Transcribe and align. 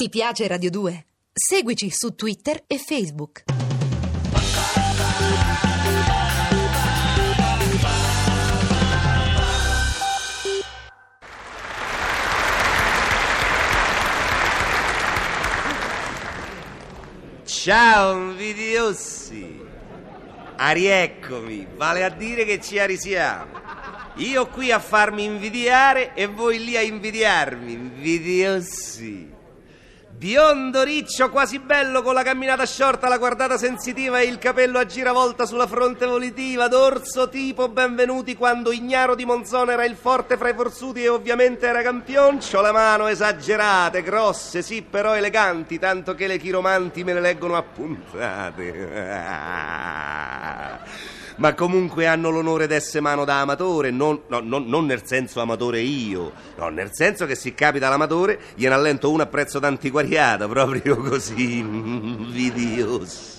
Ti 0.00 0.08
piace 0.10 0.46
Radio 0.46 0.70
2? 0.70 1.06
Seguici 1.32 1.90
su 1.90 2.14
Twitter 2.14 2.62
e 2.68 2.78
Facebook. 2.78 3.42
Ciao 17.44 18.16
invidiosi! 18.16 19.60
Arieccomi, 20.54 21.66
vale 21.74 22.04
a 22.04 22.10
dire 22.10 22.44
che 22.44 22.60
ci 22.60 22.78
arisiamo. 22.78 23.50
Io 24.18 24.46
qui 24.46 24.70
a 24.70 24.78
farmi 24.78 25.24
invidiare 25.24 26.14
e 26.14 26.26
voi 26.26 26.64
lì 26.64 26.76
a 26.76 26.82
invidiarmi, 26.82 27.72
invidiosi. 27.72 29.37
Biondo 30.18 30.82
riccio, 30.82 31.30
quasi 31.30 31.60
bello, 31.60 32.02
con 32.02 32.12
la 32.12 32.24
camminata 32.24 32.66
sciorta, 32.66 33.06
la 33.06 33.18
guardata 33.18 33.56
sensitiva 33.56 34.18
e 34.18 34.24
il 34.24 34.38
capello 34.38 34.80
a 34.80 34.84
giravolta 34.84 35.46
sulla 35.46 35.68
fronte 35.68 36.06
volitiva, 36.06 36.66
dorso 36.66 37.28
tipo 37.28 37.68
benvenuti 37.68 38.34
quando 38.34 38.72
ignaro 38.72 39.14
di 39.14 39.24
Monzone 39.24 39.74
era 39.74 39.84
il 39.84 39.94
forte 39.94 40.36
fra 40.36 40.48
i 40.48 40.54
forzuti 40.54 41.04
e 41.04 41.08
ovviamente 41.08 41.68
era 41.68 41.82
campioncio, 41.82 42.60
la 42.60 42.72
mano 42.72 43.06
esagerate, 43.06 44.02
grosse, 44.02 44.62
sì 44.62 44.82
però 44.82 45.14
eleganti, 45.14 45.78
tanto 45.78 46.16
che 46.16 46.26
le 46.26 46.38
chiromanti 46.38 47.04
me 47.04 47.14
le 47.14 47.20
leggono 47.20 47.54
appuntate. 47.56 48.72
Ma 51.38 51.54
comunque 51.54 52.06
hanno 52.06 52.30
l'onore 52.30 52.66
d'essere 52.66 53.00
mano 53.00 53.24
da 53.24 53.40
amatore, 53.40 53.90
non, 53.90 54.22
no, 54.26 54.40
no, 54.40 54.58
non 54.58 54.86
nel 54.86 55.02
senso 55.04 55.40
amatore 55.40 55.80
io, 55.80 56.32
no, 56.56 56.68
nel 56.68 56.90
senso 56.92 57.26
che 57.26 57.36
si 57.36 57.54
capita 57.54 57.88
l'amatore, 57.88 58.40
gliene 58.56 58.74
allento 58.74 59.10
uno 59.10 59.22
a 59.22 59.26
prezzo 59.26 59.60
d'antiquariato, 59.60 60.48
proprio 60.48 60.96
così, 60.96 61.58
invidiosi. 61.62 63.36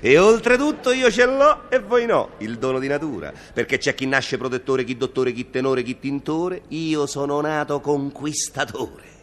E 0.00 0.18
oltretutto 0.18 0.90
io 0.92 1.10
ce 1.10 1.26
l'ho 1.26 1.68
e 1.68 1.78
voi 1.80 2.06
no, 2.06 2.30
il 2.38 2.58
dono 2.58 2.78
di 2.78 2.88
natura, 2.88 3.32
perché 3.52 3.76
c'è 3.78 3.94
chi 3.94 4.06
nasce 4.06 4.38
protettore, 4.38 4.84
chi 4.84 4.96
dottore, 4.96 5.32
chi 5.32 5.50
tenore, 5.50 5.82
chi 5.82 5.98
tintore, 5.98 6.62
io 6.68 7.06
sono 7.06 7.40
nato 7.40 7.80
conquistatore. 7.80 9.19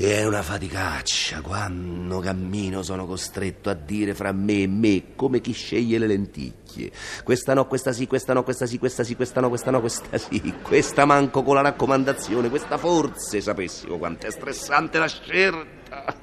E 0.00 0.18
è 0.18 0.24
una 0.24 0.42
faticaccia, 0.42 1.40
quando 1.40 2.20
cammino 2.20 2.84
sono 2.84 3.04
costretto 3.04 3.68
a 3.68 3.74
dire 3.74 4.14
fra 4.14 4.30
me 4.30 4.62
e 4.62 4.66
me 4.68 5.16
come 5.16 5.40
chi 5.40 5.50
sceglie 5.50 5.98
le 5.98 6.06
lenticchie. 6.06 6.92
Questa 7.24 7.52
no, 7.52 7.66
questa 7.66 7.90
sì, 7.90 8.06
questa 8.06 8.32
no, 8.32 8.44
questa 8.44 8.64
sì, 8.64 8.78
questa 8.78 9.02
sì, 9.02 9.16
questa 9.16 9.40
no, 9.40 9.48
questa 9.48 9.72
no, 9.72 9.80
questa 9.80 10.16
sì. 10.16 10.54
Questa 10.62 11.04
manco 11.04 11.42
con 11.42 11.56
la 11.56 11.62
raccomandazione, 11.62 12.48
questa 12.48 12.78
forse 12.78 13.40
sapessimo 13.40 13.98
quanto 13.98 14.28
è 14.28 14.30
stressante 14.30 15.00
la 15.00 15.08
scelta. 15.08 16.14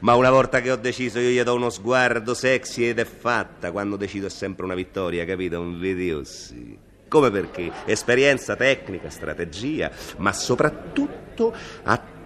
Ma 0.00 0.14
una 0.14 0.30
volta 0.30 0.62
che 0.62 0.70
ho 0.70 0.76
deciso 0.76 1.18
io 1.18 1.28
gli 1.28 1.42
do 1.44 1.54
uno 1.54 1.68
sguardo 1.68 2.32
sexy 2.32 2.84
ed 2.84 3.00
è 3.00 3.04
fatta. 3.04 3.70
Quando 3.70 3.96
decido 3.96 4.28
è 4.28 4.30
sempre 4.30 4.64
una 4.64 4.74
vittoria, 4.74 5.26
capito? 5.26 5.60
Un 5.60 5.78
videossi. 5.78 6.78
Come 7.06 7.30
perché? 7.30 7.70
Esperienza, 7.84 8.56
tecnica, 8.56 9.10
strategia, 9.10 9.90
ma 10.16 10.32
soprattutto 10.32 11.54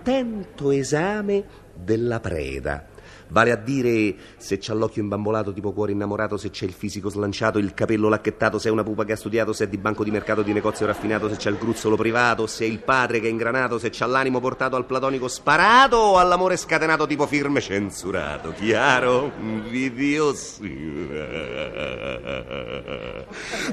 attento 0.08 0.70
esame 0.70 1.44
della 1.74 2.18
preda. 2.18 2.86
Vale 3.30 3.50
a 3.50 3.56
dire 3.56 4.16
se 4.38 4.56
c'ha 4.58 4.72
l'occhio 4.72 5.02
imbambolato 5.02 5.52
tipo 5.52 5.74
cuore 5.74 5.92
innamorato, 5.92 6.38
se 6.38 6.48
c'è 6.48 6.64
il 6.64 6.72
fisico 6.72 7.10
slanciato, 7.10 7.58
il 7.58 7.74
capello 7.74 8.08
lacchettato, 8.08 8.58
se 8.58 8.70
è 8.70 8.72
una 8.72 8.82
pupa 8.82 9.04
che 9.04 9.12
ha 9.12 9.16
studiato, 9.16 9.52
se 9.52 9.64
è 9.64 9.68
di 9.68 9.76
banco 9.76 10.02
di 10.02 10.10
mercato 10.10 10.40
di 10.40 10.54
negozio 10.54 10.86
raffinato, 10.86 11.28
se 11.28 11.36
c'è 11.36 11.50
il 11.50 11.58
gruzzolo 11.58 11.94
privato, 11.94 12.46
se 12.46 12.64
è 12.64 12.68
il 12.68 12.78
padre 12.78 13.20
che 13.20 13.26
è 13.26 13.30
ingranato, 13.30 13.78
se 13.78 13.90
c'ha 13.90 14.06
l'animo 14.06 14.40
portato 14.40 14.76
al 14.76 14.86
platonico 14.86 15.28
sparato 15.28 15.96
o 15.96 16.16
all'amore 16.16 16.56
scatenato 16.56 17.06
tipo 17.06 17.26
firme 17.26 17.60
censurato. 17.60 18.54
Chiaro? 18.56 19.30
Invidiosi. 19.40 21.08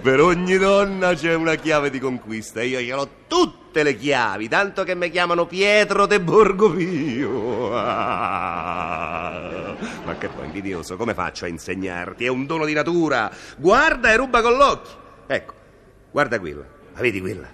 Per 0.02 0.20
ogni 0.20 0.58
donna 0.58 1.14
c'è 1.14 1.34
una 1.34 1.56
chiave 1.56 1.90
di 1.90 2.00
conquista 2.00 2.60
e 2.60 2.68
io 2.68 2.82
gliel'ho 2.82 3.10
tutte 3.76 3.84
le 3.84 3.98
chiavi, 3.98 4.48
tanto 4.48 4.86
che 4.86 4.96
mi 4.96 5.10
chiamano 5.10 5.46
Pietro 5.46 6.06
de 6.06 6.22
Borgopio. 6.22 7.76
Ah. 7.76 9.36
Ma 10.06 10.18
che 10.18 10.30
poi 10.30 10.46
invidioso, 10.46 10.96
come 10.96 11.14
faccio 11.14 11.44
a 11.44 11.50
insegnarti? 11.50 12.24
È 12.24 12.30
un 12.30 12.46
dono 12.46 12.64
di 12.64 12.72
natura. 12.72 13.30
Guarda 13.58 14.14
e 14.14 14.16
ruba 14.16 14.42
con 14.42 14.56
l'occhio. 14.56 14.96
Ecco, 15.28 15.54
guarda 16.10 16.40
quella. 16.40 16.66
La 16.94 17.02
vedi 17.02 17.20
quella? 17.20 17.50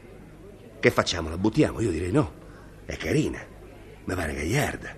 Che 0.79 0.91
facciamo? 0.91 1.27
La 1.29 1.39
buttiamo? 1.39 1.81
Io 1.81 1.89
direi 1.89 2.11
no. 2.11 2.33
È 2.85 2.95
carina. 2.97 3.39
Mi 4.03 4.13
pare 4.13 4.35
gagliarda. 4.35 4.95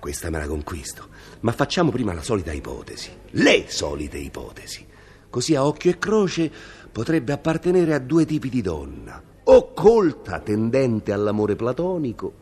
Questa 0.00 0.28
me 0.28 0.38
la 0.38 0.48
conquisto. 0.48 1.06
Ma 1.40 1.52
facciamo 1.52 1.92
prima 1.92 2.12
la 2.14 2.22
solita 2.22 2.50
ipotesi. 2.50 3.10
Le 3.30 3.66
solite 3.68 4.18
ipotesi. 4.18 4.84
Così 5.30 5.54
a 5.54 5.64
occhio 5.64 5.92
e 5.92 5.98
croce 5.98 6.50
potrebbe 6.90 7.32
appartenere 7.32 7.94
a 7.94 8.00
due 8.00 8.24
tipi 8.24 8.48
di 8.48 8.60
donna. 8.60 9.30
O 9.54 9.74
colta, 9.74 10.38
tendente 10.40 11.12
all'amore 11.12 11.56
platonico, 11.56 12.32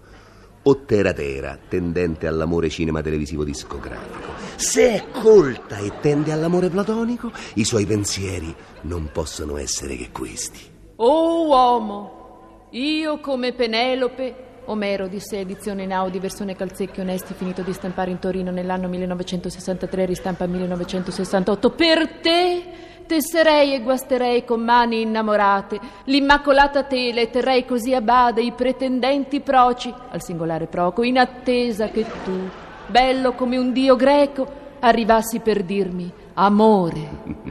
o 0.63 0.77
tera 0.85 1.13
tera, 1.13 1.59
tendente 1.69 2.29
all'amore 2.29 2.69
cinema 2.69 3.03
televisivo 3.03 3.43
discografico. 3.43 4.31
Se 4.55 4.95
è 4.95 5.05
colta 5.11 5.79
e 5.79 5.99
tende 5.99 6.31
all'amore 6.31 6.69
platonico, 6.69 7.33
i 7.55 7.65
suoi 7.65 7.85
pensieri 7.85 8.55
non 8.83 9.11
possono 9.13 9.57
essere 9.57 9.97
che 9.97 10.11
questi. 10.13 10.61
Oh 10.97 11.49
uomo, 11.49 12.69
io 12.71 13.19
come 13.19 13.55
Penelope, 13.55 14.61
Omero 14.67 15.09
disse 15.09 15.41
edizione 15.41 15.83
in 15.83 15.93
Audi, 15.93 16.21
versione 16.21 16.55
Calzecchi 16.55 17.01
Onesti, 17.01 17.35
finito 17.35 17.63
di 17.63 17.73
stampare 17.73 18.13
in 18.13 18.21
Torino 18.21 18.53
nell'anno 18.53 18.87
1963, 18.87 20.05
ristampa 20.05 20.47
1968, 20.47 21.71
per 21.71 22.21
te 22.21 22.63
tesserei 23.11 23.75
e 23.75 23.83
guasterei 23.83 24.45
con 24.45 24.63
mani 24.63 25.01
innamorate 25.01 25.81
l'immacolata 26.05 26.85
tela 26.85 27.21
e 27.21 27.29
terrei 27.29 27.65
così 27.65 27.93
a 27.93 28.01
bada 28.01 28.41
i 28.41 28.53
pretendenti 28.53 29.41
proci, 29.41 29.93
al 30.11 30.23
singolare 30.23 30.69
proco, 30.69 31.03
in 31.03 31.19
attesa 31.19 31.89
che 31.89 32.07
tu, 32.23 32.49
bello 32.87 33.33
come 33.33 33.57
un 33.57 33.73
dio 33.73 33.97
greco, 33.97 34.47
arrivassi 34.79 35.41
per 35.41 35.65
dirmi 35.65 36.09
amore. 36.35 37.49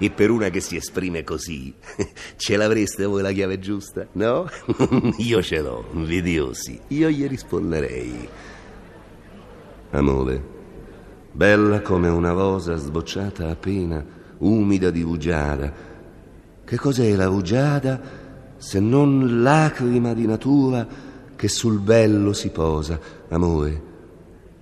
E 0.00 0.10
per 0.10 0.30
una 0.30 0.48
che 0.48 0.60
si 0.60 0.74
esprime 0.74 1.22
così, 1.22 1.72
ce 2.36 2.56
l'avreste 2.56 3.04
voi 3.04 3.22
la 3.22 3.30
chiave 3.30 3.60
giusta? 3.60 4.08
No? 4.12 4.48
Io 5.18 5.42
ce 5.42 5.60
l'ho, 5.60 5.84
invidiosi. 5.92 6.80
Io 6.88 7.08
gli 7.08 7.24
risponderei. 7.28 8.28
Amore, 9.90 10.61
bella 11.32 11.80
come 11.80 12.08
una 12.08 12.30
rosa 12.30 12.76
sbocciata 12.76 13.48
appena, 13.48 14.04
umida 14.38 14.90
di 14.90 15.02
rugiada. 15.02 15.72
Che 16.64 16.76
cos'è 16.76 17.14
la 17.16 17.26
rugiada 17.26 18.00
se 18.56 18.78
non 18.78 19.42
lacrima 19.42 20.14
di 20.14 20.26
natura 20.26 20.86
che 21.34 21.48
sul 21.48 21.80
bello 21.80 22.32
si 22.32 22.50
posa? 22.50 22.98
Amore, 23.28 23.82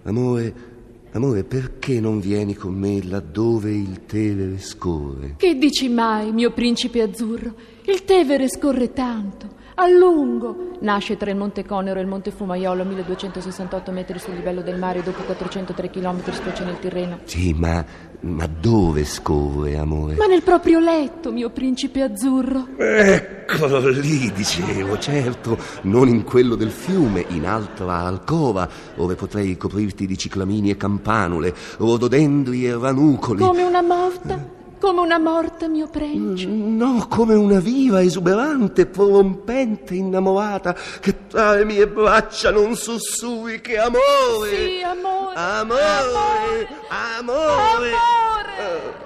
amore, 0.04 0.68
Amore, 1.12 1.42
perché 1.42 1.98
non 1.98 2.20
vieni 2.20 2.54
con 2.54 2.72
me 2.72 3.02
laddove 3.02 3.72
il 3.72 4.06
Tevere 4.06 4.58
scorre? 4.58 5.34
Che 5.38 5.56
dici 5.56 5.88
mai, 5.88 6.30
mio 6.30 6.52
principe 6.52 7.02
azzurro? 7.02 7.52
Il 7.82 8.04
Tevere 8.04 8.48
scorre 8.48 8.92
tanto, 8.92 9.48
a 9.80 9.88
lungo. 9.88 10.68
Nasce 10.80 11.16
tra 11.16 11.30
il 11.30 11.36
Monte 11.36 11.64
Conero 11.64 11.98
e 11.98 12.02
il 12.02 12.08
Monte 12.08 12.30
Fumaiolo 12.30 12.82
a 12.82 12.84
1268 12.84 13.90
metri 13.92 14.18
sul 14.18 14.34
livello 14.34 14.62
del 14.62 14.78
mare, 14.78 15.02
dopo 15.02 15.22
403 15.22 15.90
chilometri 15.90 16.32
sfocia 16.32 16.64
nel 16.64 16.78
Tirreno. 16.78 17.20
Sì, 17.24 17.52
ma, 17.52 17.84
ma 18.20 18.46
dove 18.46 19.04
scorre, 19.04 19.76
amore? 19.76 20.14
Ma 20.16 20.26
nel 20.26 20.42
proprio 20.42 20.78
letto, 20.78 21.32
mio 21.32 21.50
principe 21.50 22.02
azzurro. 22.02 22.68
Eccolo 22.76 23.88
lì, 23.88 24.30
dicevo, 24.32 24.98
certo, 24.98 25.58
non 25.82 26.08
in 26.08 26.24
quello 26.24 26.54
del 26.54 26.70
fiume, 26.70 27.24
in 27.28 27.46
altra 27.46 27.98
alcova, 28.00 28.68
dove 28.94 29.14
potrei 29.14 29.56
coprirti 29.56 30.06
di 30.06 30.16
ciclamini 30.16 30.70
e 30.70 30.76
campanule, 30.76 31.54
rododendri 31.78 32.66
e 32.66 32.76
ranucoli. 32.76 33.42
Come 33.42 33.62
una 33.62 33.82
morta? 33.82 34.58
Come 34.80 35.00
una 35.00 35.18
morta, 35.18 35.68
mio 35.68 35.88
prince? 35.88 36.46
No, 36.46 37.06
come 37.06 37.34
una 37.34 37.60
viva, 37.60 38.00
esuberante, 38.00 38.86
prorompente, 38.86 39.94
innamorata, 39.94 40.74
che 41.00 41.26
tra 41.26 41.52
le 41.52 41.66
mie 41.66 41.86
braccia 41.86 42.50
non 42.50 42.74
sussurri 42.74 43.60
che 43.60 43.76
amore. 43.76 44.48
Sì, 44.48 44.82
amore. 44.82 45.34
Amore, 45.36 46.68
amore. 46.88 47.92
Amore. 47.92 48.98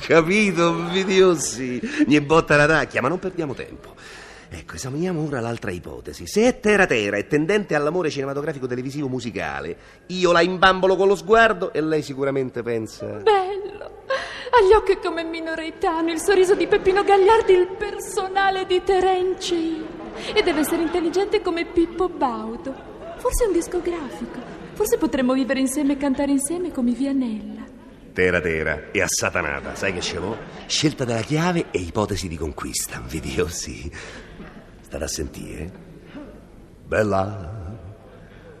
Capito, 0.00 0.68
invidiosi? 0.78 1.80
Mi 2.06 2.20
botta 2.20 2.56
la 2.56 2.66
tacchia, 2.66 3.00
ma 3.00 3.08
non 3.08 3.20
perdiamo 3.20 3.54
tempo. 3.54 3.94
Ecco, 4.50 4.74
esaminiamo 4.76 5.22
ora 5.22 5.40
l'altra 5.40 5.70
ipotesi. 5.70 6.26
Se 6.26 6.48
è 6.48 6.60
Tera 6.60 6.86
Tera 6.86 7.18
e 7.18 7.26
tendente 7.26 7.74
all'amore 7.74 8.10
cinematografico 8.10 8.66
televisivo 8.66 9.08
musicale, 9.08 9.76
io 10.06 10.32
la 10.32 10.40
imbambolo 10.40 10.96
con 10.96 11.06
lo 11.06 11.16
sguardo 11.16 11.72
e 11.72 11.80
lei 11.82 12.02
sicuramente 12.02 12.62
pensa... 12.62 13.06
Bello, 13.06 14.04
Ha 14.50 14.64
gli 14.66 14.72
occhi 14.72 14.98
come 14.98 15.22
Minoretano, 15.24 16.10
il 16.10 16.18
sorriso 16.18 16.54
di 16.54 16.66
Peppino 16.66 17.04
Gagliardi, 17.04 17.52
il 17.52 17.68
personale 17.68 18.64
di 18.64 18.82
Terenci. 18.82 19.84
E 20.32 20.42
deve 20.42 20.60
essere 20.60 20.82
intelligente 20.82 21.42
come 21.42 21.66
Pippo 21.66 22.08
Baudo. 22.08 22.74
Forse 23.18 23.44
un 23.44 23.52
discografico. 23.52 24.40
Forse 24.72 24.96
potremmo 24.96 25.34
vivere 25.34 25.60
insieme 25.60 25.92
e 25.92 25.96
cantare 25.98 26.30
insieme 26.30 26.72
come 26.72 26.92
Vianella. 26.92 27.66
Tera 28.12 28.40
tera 28.40 28.90
e 28.90 29.02
assatanata, 29.02 29.74
sai 29.74 29.92
che 29.92 30.00
ce 30.00 30.18
l'ho? 30.18 30.36
Scelta 30.66 31.04
della 31.04 31.20
chiave 31.20 31.66
e 31.70 31.78
ipotesi 31.78 32.26
di 32.26 32.36
conquista, 32.36 33.00
vedi, 33.06 33.38
oh 33.40 33.48
sì. 33.48 33.88
State 34.88 35.04
a 35.04 35.08
sentire? 35.08 35.70
Bella. 36.86 37.76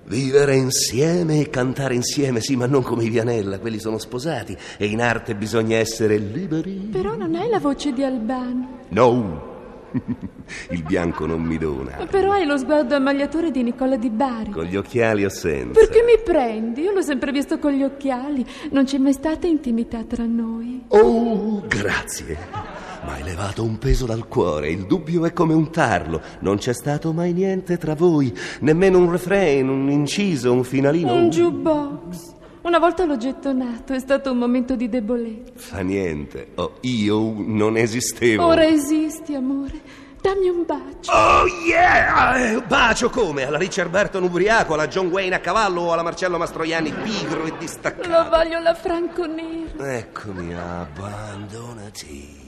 Vivere 0.04 0.56
insieme 0.56 1.40
e 1.40 1.48
cantare 1.48 1.94
insieme, 1.94 2.42
sì, 2.42 2.54
ma 2.54 2.66
non 2.66 2.82
come 2.82 3.04
i 3.04 3.08
Vianella, 3.08 3.58
quelli 3.58 3.78
sono 3.78 3.96
sposati 3.96 4.54
e 4.76 4.84
in 4.84 5.00
arte 5.00 5.34
bisogna 5.34 5.78
essere 5.78 6.18
liberi. 6.18 6.90
Però 6.92 7.16
non 7.16 7.34
hai 7.34 7.48
la 7.48 7.58
voce 7.58 7.94
di 7.94 8.04
Albano. 8.04 8.80
No, 8.88 9.88
il 10.68 10.82
bianco 10.82 11.24
non 11.24 11.40
mi 11.40 11.56
dona. 11.56 12.04
Però 12.10 12.32
hai 12.32 12.44
lo 12.44 12.58
sguardo 12.58 12.94
ammagliatore 12.94 13.50
di 13.50 13.62
Nicola 13.62 13.96
Di 13.96 14.10
Bari. 14.10 14.50
Con 14.50 14.64
gli 14.64 14.76
occhiali 14.76 15.24
o 15.24 15.30
senza? 15.30 15.80
Perché 15.80 16.02
mi 16.02 16.22
prendi? 16.22 16.82
Io 16.82 16.92
l'ho 16.92 17.00
sempre 17.00 17.32
visto 17.32 17.58
con 17.58 17.72
gli 17.72 17.84
occhiali. 17.84 18.44
Non 18.70 18.84
c'è 18.84 18.98
mai 18.98 19.14
stata 19.14 19.46
intimità 19.46 20.04
tra 20.04 20.26
noi. 20.26 20.84
Oh, 20.88 21.62
grazie. 21.66 22.77
Ma 23.04 23.14
hai 23.14 23.22
levato 23.22 23.62
un 23.62 23.78
peso 23.78 24.06
dal 24.06 24.26
cuore. 24.28 24.70
Il 24.70 24.86
dubbio 24.86 25.24
è 25.24 25.32
come 25.32 25.54
un 25.54 25.70
tarlo. 25.70 26.20
Non 26.40 26.56
c'è 26.58 26.72
stato 26.72 27.12
mai 27.12 27.32
niente 27.32 27.78
tra 27.78 27.94
voi. 27.94 28.36
Nemmeno 28.60 28.98
un 28.98 29.10
refrain, 29.10 29.68
un 29.68 29.90
inciso, 29.90 30.52
un 30.52 30.64
finalino. 30.64 31.12
Un 31.12 31.30
jukebox. 31.30 32.36
Una 32.62 32.78
volta 32.78 33.04
l'ho 33.04 33.16
gettonato, 33.16 33.94
è 33.94 33.98
stato 33.98 34.32
un 34.32 34.38
momento 34.38 34.76
di 34.76 34.88
debolezza. 34.88 35.52
Fa 35.54 35.80
niente. 35.80 36.48
Oh, 36.56 36.74
io 36.82 37.34
non 37.38 37.76
esistevo. 37.76 38.44
Ora 38.44 38.66
esisti, 38.66 39.34
amore. 39.34 39.80
Dammi 40.20 40.48
un 40.48 40.64
bacio. 40.66 41.12
Oh 41.12 41.46
yeah! 41.64 42.36
Eh, 42.52 42.60
Bacio 42.62 43.08
come? 43.08 43.44
Alla 43.44 43.58
Richard 43.58 43.88
Burton 43.90 44.24
ubriaco, 44.24 44.74
alla 44.74 44.88
John 44.88 45.06
Wayne 45.08 45.36
a 45.36 45.40
cavallo 45.40 45.82
o 45.82 45.92
alla 45.92 46.02
Marcello 46.02 46.38
Mastroianni 46.38 46.92
pigro 46.92 47.44
e 47.44 47.52
distaccato? 47.58 48.08
Lo 48.08 48.28
voglio 48.28 48.58
la 48.60 48.74
franco 48.74 49.26
nero. 49.26 49.84
Eccomi, 49.84 50.54
abbandonati. 50.54 52.46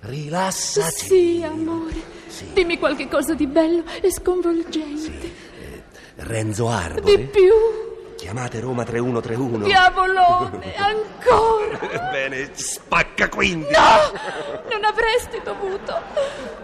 Rilassati. 0.00 0.94
Sì, 1.06 1.42
amore. 1.46 1.94
Sì. 2.28 2.52
Dimmi 2.52 2.78
qualche 2.78 3.08
cosa 3.08 3.34
di 3.34 3.46
bello 3.46 3.82
e 4.00 4.10
sconvolgente. 4.12 5.26
Eh, 5.58 5.82
Renzo 6.16 6.66
Di 6.66 6.72
Arbore. 6.72 7.18
più. 7.18 7.52
Chiamate 8.16 8.60
Roma 8.60 8.84
3131. 8.84 9.64
Diavolone, 9.64 10.74
ancora. 10.76 12.10
Bene, 12.12 12.50
spacca 12.52 13.09
quindi. 13.28 13.66
No, 13.70 14.68
non 14.70 14.84
avresti 14.84 15.40
dovuto. 15.42 16.00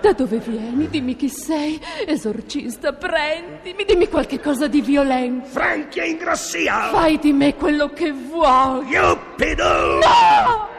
Da 0.00 0.12
dove 0.12 0.38
vieni? 0.38 0.88
Dimmi 0.88 1.16
chi 1.16 1.28
sei. 1.28 1.80
Esorcista, 2.06 2.92
prendimi. 2.92 3.84
Dimmi 3.84 4.08
qualche 4.08 4.40
cosa 4.40 4.66
di 4.66 4.80
violento. 4.80 5.48
Franchi 5.48 6.00
e 6.00 6.08
ingrossia. 6.08 6.90
Fai 6.90 7.18
di 7.18 7.32
me 7.32 7.54
quello 7.54 7.90
che 7.90 8.12
vuoi. 8.12 8.86
Yuppido. 8.86 9.98
No! 9.98 10.74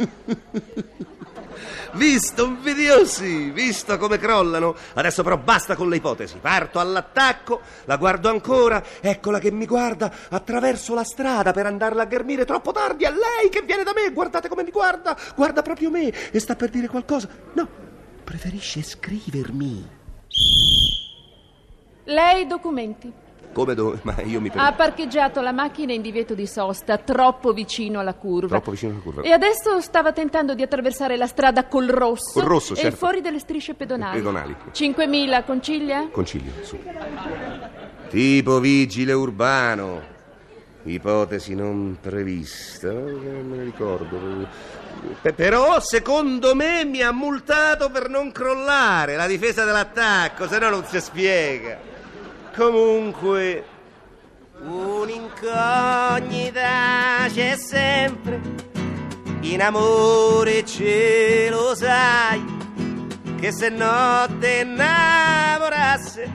Visto, 2.00 2.46
invidiosi, 2.46 3.50
visto 3.50 3.98
come 3.98 4.16
crollano. 4.16 4.74
Adesso 4.94 5.22
però 5.22 5.36
basta 5.36 5.76
con 5.76 5.90
le 5.90 5.96
ipotesi. 5.96 6.38
Parto 6.38 6.78
all'attacco, 6.78 7.60
la 7.84 7.98
guardo 7.98 8.30
ancora, 8.30 8.82
eccola 9.02 9.38
che 9.38 9.50
mi 9.50 9.66
guarda 9.66 10.10
attraverso 10.30 10.94
la 10.94 11.04
strada 11.04 11.52
per 11.52 11.66
andarla 11.66 12.04
a 12.04 12.06
ghermire 12.06 12.46
troppo 12.46 12.72
tardi. 12.72 13.04
È 13.04 13.10
lei 13.10 13.50
che 13.50 13.60
viene 13.60 13.82
da 13.82 13.92
me, 13.94 14.10
guardate 14.14 14.48
come 14.48 14.62
mi 14.62 14.70
guarda, 14.70 15.14
guarda 15.36 15.60
proprio 15.60 15.90
me 15.90 16.10
e 16.30 16.40
sta 16.40 16.56
per 16.56 16.70
dire 16.70 16.88
qualcosa. 16.88 17.28
No, 17.52 17.68
preferisce 18.24 18.82
scrivermi. 18.82 19.88
Lei 22.04 22.46
documenti. 22.46 23.12
Come 23.52 23.74
dove? 23.74 23.98
Ma 24.04 24.14
io 24.22 24.40
mi 24.40 24.48
Ha 24.48 24.52
prendo. 24.52 24.72
parcheggiato 24.76 25.40
la 25.40 25.52
macchina 25.52 25.92
in 25.92 26.02
divieto 26.02 26.34
di 26.34 26.46
sosta, 26.46 26.98
troppo 26.98 27.52
vicino 27.52 27.98
alla 28.00 28.14
curva. 28.14 28.48
Troppo 28.48 28.70
vicino 28.70 28.92
alla 28.92 29.00
curva. 29.00 29.22
E 29.22 29.32
adesso 29.32 29.80
stava 29.80 30.12
tentando 30.12 30.54
di 30.54 30.62
attraversare 30.62 31.16
la 31.16 31.26
strada 31.26 31.64
col 31.66 31.88
rosso. 31.88 32.32
Col 32.38 32.44
rosso, 32.48 32.74
E 32.74 32.76
certo. 32.76 32.96
fuori 32.96 33.20
delle 33.20 33.38
strisce 33.40 33.74
pedonali. 33.74 34.16
Pedonali. 34.18 34.54
5.000, 34.72 35.44
conciglia? 35.44 36.08
Concilio, 36.10 36.52
su. 36.62 36.78
Tipo 38.08 38.58
vigile 38.60 39.12
urbano. 39.12 40.18
Ipotesi 40.82 41.54
non 41.54 41.98
prevista. 42.00 42.90
Non 42.90 43.46
me 43.48 43.56
ne 43.58 43.64
ricordo. 43.64 44.18
Pe- 45.22 45.32
Però, 45.32 45.78
secondo 45.80 46.54
me, 46.54 46.84
mi 46.84 47.02
ha 47.02 47.12
multato 47.12 47.90
per 47.90 48.08
non 48.08 48.32
crollare 48.32 49.14
la 49.16 49.26
difesa 49.26 49.64
dell'attacco, 49.64 50.48
se 50.48 50.58
no 50.58 50.70
non 50.70 50.84
si 50.84 51.00
spiega. 51.00 51.78
Comunque, 52.56 53.64
un'incognita 54.60 55.48
c'è 57.32 57.56
sempre. 57.56 58.40
In 59.42 59.62
amore 59.62 60.64
ce 60.64 61.48
lo 61.50 61.74
sai 61.74 62.58
che 63.40 63.52
se 63.52 63.70
notte 63.70 64.60
innamorasse 64.60 66.30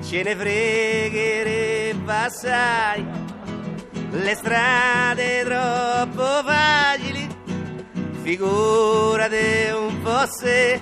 ce 0.00 0.22
ne 0.22 0.36
fregherebbe 0.36 2.12
assai 2.12 3.04
le 4.10 4.34
strade 4.36 5.42
troppo 5.42 6.42
facili 6.44 7.26
figurate 8.22 9.74
un 9.76 10.02
po' 10.02 10.26
se 10.28 10.80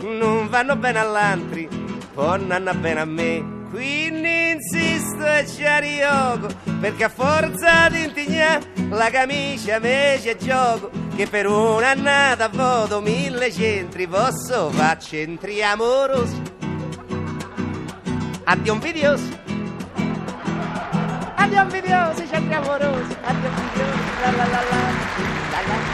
non 0.00 0.48
vanno 0.48 0.74
bene 0.76 0.98
all'antri 0.98 1.73
vanno 2.14 2.74
bene 2.74 3.00
a 3.00 3.04
me. 3.04 3.62
Quindi 3.70 4.50
insisto 4.52 5.26
e 5.26 5.46
ci 5.48 5.64
rioco 5.80 6.46
perché 6.80 7.04
a 7.04 7.08
forza 7.08 7.88
di 7.88 8.04
intignare 8.04 8.64
la 8.88 9.10
camicia 9.10 9.80
me 9.80 10.18
c'è 10.22 10.36
gioco 10.36 10.90
che 11.16 11.26
per 11.26 11.48
un'annata 11.48 12.48
voto 12.48 13.00
mille 13.00 13.50
centri 13.50 14.06
posso 14.06 14.70
far 14.70 14.98
centri 14.98 15.62
amorosi. 15.62 16.40
Addio 18.44 18.74
invidiosi. 18.74 19.38
Addio 21.34 21.62
invidiosi 21.62 22.28
centri 22.28 22.54
amorosi. 22.54 23.16
Addio 23.24 23.48
invidiosi 23.48 23.98
la 24.22 24.30
la 24.30 24.44
la. 24.44 24.62
La 25.50 25.60
la 25.66 25.76
la 25.76 25.93